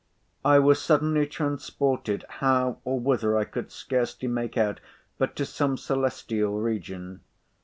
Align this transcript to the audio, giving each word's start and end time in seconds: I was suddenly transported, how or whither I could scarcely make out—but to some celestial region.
I 0.43 0.57
was 0.57 0.81
suddenly 0.81 1.27
transported, 1.27 2.25
how 2.27 2.79
or 2.83 2.99
whither 2.99 3.37
I 3.37 3.43
could 3.43 3.71
scarcely 3.71 4.27
make 4.27 4.57
out—but 4.57 5.35
to 5.35 5.45
some 5.45 5.77
celestial 5.77 6.59
region. 6.59 7.21